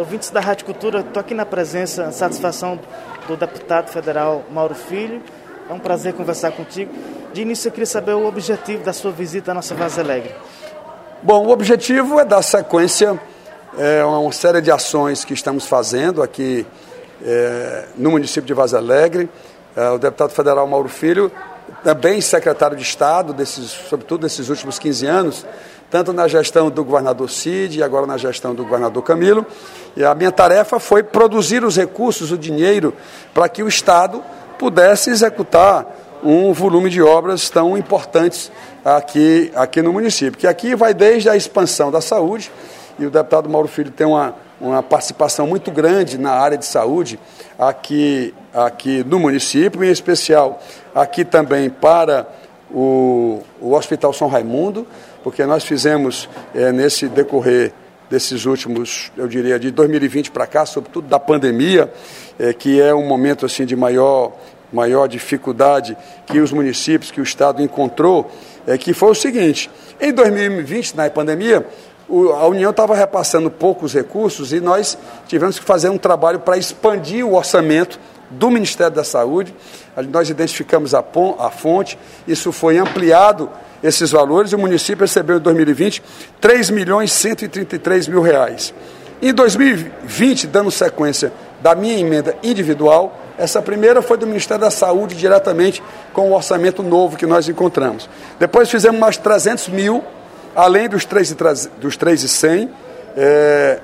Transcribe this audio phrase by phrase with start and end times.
[0.00, 2.80] ouvintes da Rádio Cultura, estou aqui na presença, satisfação
[3.28, 5.22] do deputado federal Mauro Filho.
[5.68, 6.90] É um prazer conversar contigo.
[7.34, 10.34] De início, eu queria saber o objetivo da sua visita à nossa Vaz Alegre.
[11.22, 13.20] Bom, o objetivo é dar sequência
[13.76, 16.66] é, a uma série de ações que estamos fazendo aqui
[17.22, 19.28] é, no município de Vaz Alegre.
[19.76, 21.30] É, o deputado federal Mauro Filho,
[21.84, 25.46] também secretário de Estado, desses, sobretudo nesses últimos 15 anos,
[25.90, 29.44] tanto na gestão do governador Cid e agora na gestão do governador Camilo.
[29.96, 32.94] E a minha tarefa foi produzir os recursos, o dinheiro,
[33.34, 34.22] para que o Estado
[34.58, 35.86] pudesse executar
[36.22, 38.52] um volume de obras tão importantes
[38.84, 40.38] aqui, aqui no município.
[40.38, 42.52] Que aqui vai desde a expansão da saúde,
[42.98, 47.18] e o deputado Mauro Filho tem uma, uma participação muito grande na área de saúde
[47.58, 50.60] aqui, aqui no município, em especial
[50.94, 52.28] aqui também para
[52.70, 54.86] o, o Hospital São Raimundo,
[55.22, 57.72] porque nós fizemos é, nesse decorrer
[58.08, 61.92] desses últimos, eu diria, de 2020 para cá, sobretudo da pandemia,
[62.38, 64.32] é, que é um momento assim de maior,
[64.72, 65.96] maior dificuldade
[66.26, 68.30] que os municípios, que o Estado encontrou,
[68.66, 71.64] é que foi o seguinte: em 2020, na pandemia,
[72.10, 77.24] a União estava repassando poucos recursos e nós tivemos que fazer um trabalho para expandir
[77.24, 79.54] o orçamento do Ministério da Saúde.
[80.08, 81.02] Nós identificamos a,
[81.50, 81.96] fonte,
[82.26, 83.48] isso foi ampliado,
[83.82, 86.02] esses valores, e o município recebeu em 2020
[86.40, 88.74] 3 milhões 133 mil reais.
[89.22, 95.14] Em 2020, dando sequência da minha emenda individual, essa primeira foi do Ministério da Saúde
[95.14, 98.08] diretamente com o orçamento novo que nós encontramos.
[98.38, 100.02] Depois fizemos mais 300 mil
[100.54, 102.44] além dos 3,100, dos 3
[103.16, 103.80] é,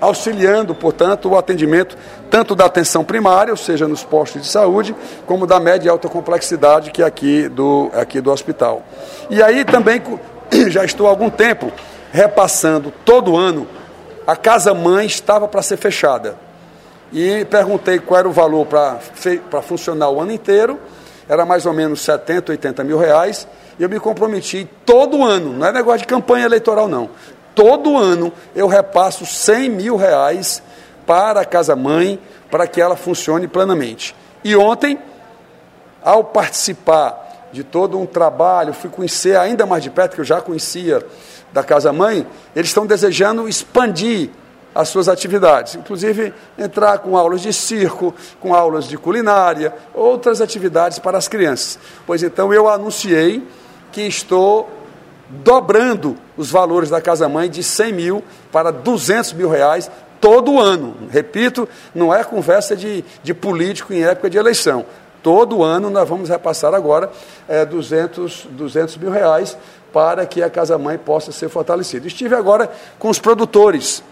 [0.00, 1.96] auxiliando, portanto, o atendimento
[2.30, 4.94] tanto da atenção primária, ou seja, nos postos de saúde,
[5.26, 8.82] como da média e alta complexidade, que é aqui do, aqui do hospital.
[9.30, 10.02] E aí também
[10.68, 11.72] já estou há algum tempo
[12.12, 13.66] repassando todo ano,
[14.26, 16.36] a casa-mãe estava para ser fechada.
[17.12, 20.78] E perguntei qual era o valor para funcionar o ano inteiro,
[21.28, 23.46] era mais ou menos 70, 80 mil reais,
[23.78, 27.10] e eu me comprometi todo ano, não é negócio de campanha eleitoral, não.
[27.58, 30.62] Todo ano eu repasso 100 mil reais
[31.04, 34.14] para a casa-mãe, para que ela funcione plenamente.
[34.44, 34.96] E ontem,
[36.00, 40.40] ao participar de todo um trabalho, fui conhecer ainda mais de perto, que eu já
[40.40, 41.04] conhecia
[41.52, 42.24] da casa-mãe,
[42.54, 44.30] eles estão desejando expandir
[44.72, 51.00] as suas atividades, inclusive entrar com aulas de circo, com aulas de culinária, outras atividades
[51.00, 51.76] para as crianças.
[52.06, 53.44] Pois então eu anunciei
[53.90, 54.77] que estou
[55.28, 59.90] dobrando os valores da casa-mãe de 100 mil para 200 mil reais
[60.20, 60.96] todo ano.
[61.10, 64.84] Repito, não é conversa de, de político em época de eleição.
[65.22, 67.10] Todo ano nós vamos repassar agora
[67.48, 69.56] é, 200, 200 mil reais
[69.92, 72.06] para que a casa-mãe possa ser fortalecida.
[72.06, 74.02] Estive agora com os produtores,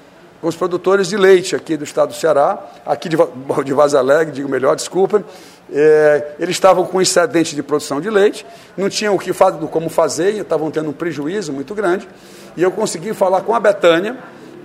[0.41, 3.17] com os produtores de leite aqui do estado do Ceará, aqui de,
[3.65, 5.25] de Vaz Alegre, digo melhor, desculpa,
[5.73, 8.47] é, eles estavam com excedente de produção de leite,
[8.77, 9.33] não tinham o que
[9.71, 12.09] como fazer, estavam tendo um prejuízo muito grande.
[12.57, 14.17] E eu consegui falar com a Betânia,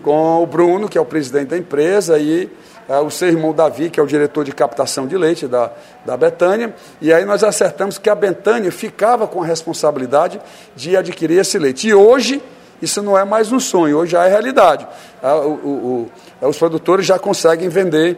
[0.03, 2.49] com o Bruno, que é o presidente da empresa, e
[2.87, 5.71] é, o seu irmão Davi, que é o diretor de captação de leite da,
[6.05, 6.75] da Betânia.
[6.99, 10.39] E aí nós acertamos que a Betânia ficava com a responsabilidade
[10.75, 11.87] de adquirir esse leite.
[11.87, 12.41] E hoje,
[12.81, 14.87] isso não é mais um sonho, hoje já é realidade.
[15.21, 16.11] O, o,
[16.41, 18.17] o, os produtores já conseguem vender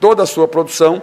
[0.00, 1.02] toda a sua produção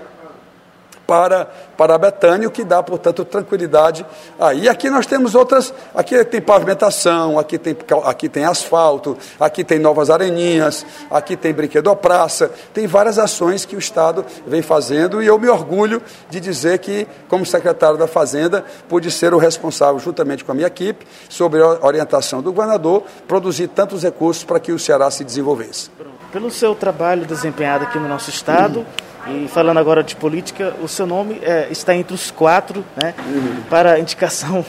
[1.08, 1.46] para,
[1.78, 4.06] para Betânia, o que dá, portanto, tranquilidade
[4.40, 4.64] aí.
[4.64, 7.75] E aqui nós temos outras, aqui tem pavimentação, aqui tem,
[8.06, 13.75] aqui tem asfalto, aqui tem novas areninhas, aqui tem brinquedo praça, tem várias ações que
[13.75, 18.66] o Estado vem fazendo e eu me orgulho de dizer que, como secretário da Fazenda,
[18.90, 23.68] pude ser o responsável, juntamente com a minha equipe, sobre a orientação do governador, produzir
[23.68, 25.90] tantos recursos para que o Ceará se desenvolvesse.
[26.31, 28.85] Pelo seu trabalho desempenhado aqui no nosso Estado,
[29.28, 33.63] e falando agora de política, o seu nome é, está entre os quatro né, uhum.
[33.69, 34.66] para indicação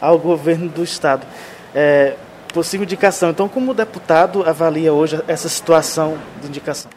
[0.00, 1.26] ao governo do Estado.
[1.74, 2.14] É,
[2.52, 3.30] possível indicação.
[3.30, 6.90] Então, como deputado avalia hoje essa situação de indicação?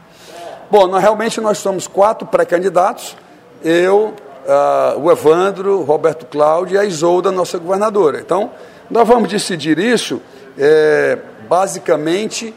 [0.69, 3.17] Bom, nós, realmente nós somos quatro pré-candidatos.
[3.63, 4.13] Eu,
[4.45, 8.19] uh, o Evandro, Roberto Cláudio e a Isolda, nossa governadora.
[8.19, 8.51] Então,
[8.89, 10.21] nós vamos decidir isso
[10.57, 11.17] é,
[11.47, 12.53] basicamente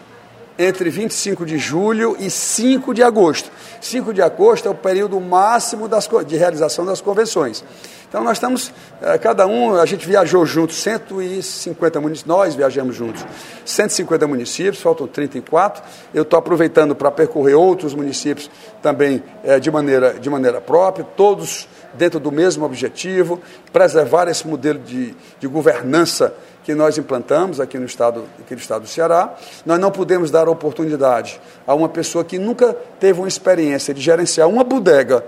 [0.58, 3.50] entre 25 de julho e 5 de agosto.
[3.80, 7.64] 5 de agosto é o período máximo das, de realização das convenções.
[8.12, 8.70] Então nós estamos,
[9.00, 13.24] eh, cada um, a gente viajou juntos, 150 municípios, nós viajamos juntos,
[13.64, 15.82] 150 municípios, faltam 34.
[16.12, 18.50] Eu estou aproveitando para percorrer outros municípios
[18.82, 23.40] também eh, de, maneira, de maneira própria, todos dentro do mesmo objetivo,
[23.72, 26.34] preservar esse modelo de, de governança
[26.64, 29.34] que nós implantamos aqui no, estado, aqui no estado do Ceará.
[29.66, 34.48] Nós não podemos dar oportunidade a uma pessoa que nunca teve uma experiência de gerenciar
[34.48, 35.24] uma bodega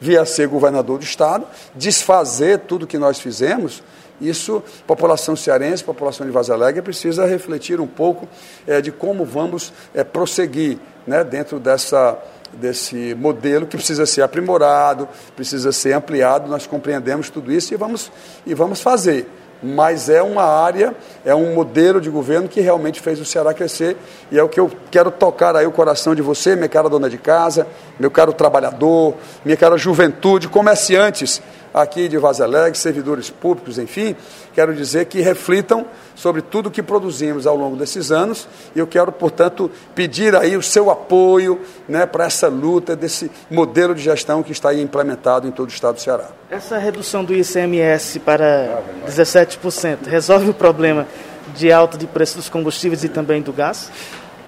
[0.00, 1.44] via ser governador do estado,
[1.74, 3.82] desfazer tudo que nós fizemos.
[4.20, 8.28] Isso, população cearense, população de Vaz Alegre, precisa refletir um pouco
[8.66, 12.18] é, de como vamos é, prosseguir né, dentro dessa,
[12.52, 16.50] desse modelo que precisa ser aprimorado, precisa ser ampliado.
[16.50, 18.10] Nós compreendemos tudo isso e vamos,
[18.44, 19.28] e vamos fazer
[19.62, 20.94] mas é uma área,
[21.24, 23.96] é um modelo de governo que realmente fez o Ceará crescer.
[24.30, 27.10] E é o que eu quero tocar aí o coração de você, minha cara dona
[27.10, 27.66] de casa,
[27.98, 29.14] meu caro trabalhador,
[29.44, 31.42] minha cara juventude, comerciantes
[31.72, 34.16] aqui de Vaz Alegre, servidores públicos, enfim,
[34.54, 39.12] quero dizer que reflitam sobre tudo que produzimos ao longo desses anos e eu quero,
[39.12, 44.52] portanto, pedir aí o seu apoio né, para essa luta desse modelo de gestão que
[44.52, 46.30] está aí implementado em todo o estado do Ceará.
[46.50, 51.06] Essa redução do ICMS para 17% resolve o problema
[51.54, 53.90] de alta de preço dos combustíveis e também do gás?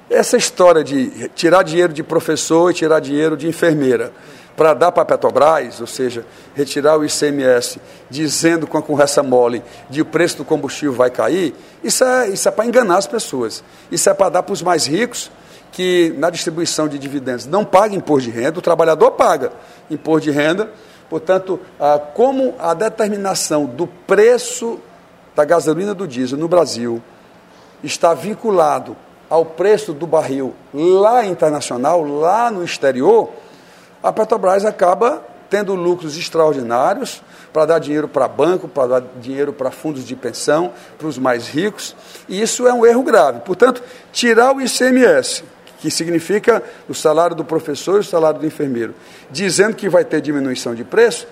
[0.08, 4.12] Essa história de tirar dinheiro de professor e tirar dinheiro de enfermeira
[4.56, 6.24] para dar para a Petrobras, ou seja,
[6.54, 11.54] retirar o ICMS, dizendo com a conversa mole de o preço do combustível vai cair,
[11.82, 13.64] isso é, isso é para enganar as pessoas.
[13.90, 15.30] Isso é para dar para os mais ricos
[15.72, 19.52] que na distribuição de dividendos não paga imposto de renda, o trabalhador paga
[19.90, 20.70] imposto de renda.
[21.08, 24.78] Portanto, ah, como a determinação do preço
[25.34, 27.02] da gasolina do diesel no Brasil
[27.82, 28.96] está vinculado
[29.28, 33.30] ao preço do barril lá internacional, lá no exterior,
[34.02, 37.20] a Petrobras acaba tendo lucros extraordinários
[37.52, 41.48] para dar dinheiro para banco, para dar dinheiro para fundos de pensão, para os mais
[41.48, 41.96] ricos,
[42.28, 43.40] e isso é um erro grave.
[43.40, 43.82] Portanto,
[44.12, 45.42] tirar o ICMS,
[45.78, 48.94] que significa o salário do professor e o salário do enfermeiro,
[49.30, 51.26] dizendo que vai ter diminuição de preço,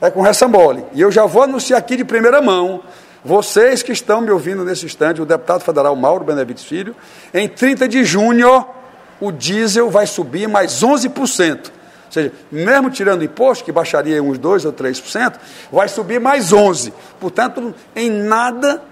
[0.00, 0.84] é com essa mole.
[0.92, 2.82] E eu já vou anunciar aqui de primeira mão,
[3.24, 6.94] vocês que estão me ouvindo nesse instante, o deputado federal Mauro Benevides Filho,
[7.32, 8.66] em 30 de junho,
[9.20, 11.70] o diesel vai subir mais 11%.
[12.12, 15.34] Ou seja, mesmo tirando imposto, que baixaria uns 2% ou 3%,
[15.72, 16.92] vai subir mais 11%.
[17.18, 18.82] Portanto, em nada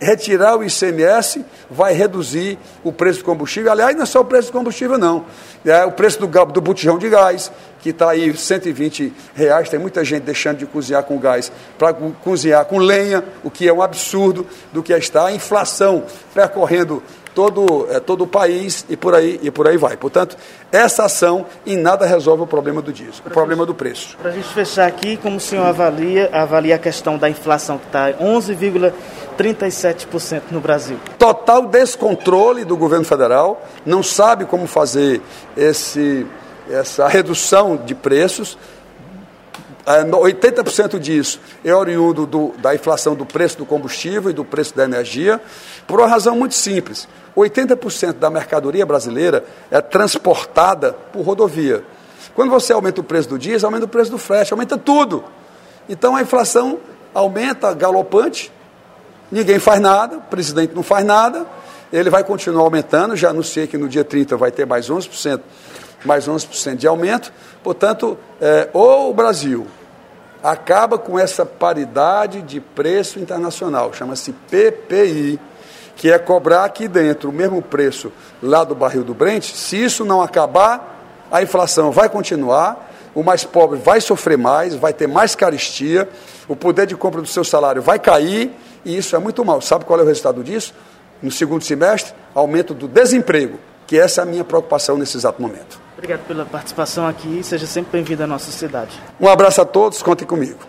[0.00, 3.70] retirar o ICMS vai reduzir o preço do combustível.
[3.70, 5.26] Aliás, não é só o preço do combustível, não.
[5.64, 9.68] É o preço do, do botijão de gás, que está aí 120 reais.
[9.68, 13.72] Tem muita gente deixando de cozinhar com gás para cozinhar com lenha, o que é
[13.72, 15.26] um absurdo do que está.
[15.26, 16.04] A inflação
[16.34, 17.02] percorrendo
[17.38, 19.96] todo, é, todo o país e por, aí, e por aí vai.
[19.96, 20.36] Portanto,
[20.72, 24.18] essa ação em nada resolve o problema do diesel, o problema do preço.
[24.20, 27.86] Para a gente fechar aqui, como o senhor avalia, avalia a questão da inflação que
[27.86, 30.96] está 11,37% no Brasil?
[31.16, 35.22] Total descontrole do governo federal, não sabe como fazer
[35.56, 36.26] esse,
[36.68, 38.58] essa redução de preços,
[39.88, 44.76] 80% é, disso é oriundo do, da inflação do preço do combustível e do preço
[44.76, 45.40] da energia,
[45.86, 47.08] por uma razão muito simples.
[47.34, 51.82] 80% da mercadoria brasileira é transportada por rodovia.
[52.34, 55.24] Quando você aumenta o preço do diesel, aumenta o preço do frete, aumenta tudo.
[55.88, 56.80] Então a inflação
[57.14, 58.52] aumenta galopante,
[59.32, 61.46] ninguém faz nada, o presidente não faz nada,
[61.90, 65.40] ele vai continuar aumentando, já anunciei que no dia 30 vai ter mais 11%,
[66.04, 67.32] mais 11% de aumento.
[67.62, 69.66] Portanto, é, ou o Brasil
[70.42, 75.40] acaba com essa paridade de preço internacional, chama-se PPI,
[75.96, 78.12] que é cobrar aqui dentro o mesmo preço
[78.42, 79.44] lá do barril do Brent.
[79.44, 84.92] Se isso não acabar, a inflação vai continuar, o mais pobre vai sofrer mais, vai
[84.92, 86.08] ter mais caristia,
[86.46, 88.52] o poder de compra do seu salário vai cair,
[88.84, 89.60] e isso é muito mal.
[89.60, 90.72] Sabe qual é o resultado disso?
[91.20, 95.87] No segundo semestre, aumento do desemprego, que essa é a minha preocupação nesse exato momento.
[95.98, 97.42] Obrigado pela participação aqui.
[97.42, 98.96] Seja sempre bem-vindo à nossa cidade.
[99.20, 100.68] Um abraço a todos, contem comigo.